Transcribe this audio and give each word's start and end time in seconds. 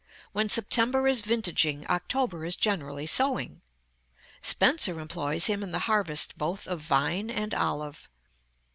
When 0.31 0.49
September 0.49 1.07
is 1.07 1.21
vintaging, 1.21 1.85
October 1.87 2.43
is 2.43 2.55
generally 2.55 3.05
sowing. 3.05 3.61
Spenser 4.41 4.99
employs 4.99 5.45
him 5.45 5.61
in 5.61 5.69
the 5.69 5.77
harvest 5.85 6.39
both 6.39 6.67
of 6.67 6.79
vine 6.81 7.29
and 7.29 7.53
olive. 7.53 8.09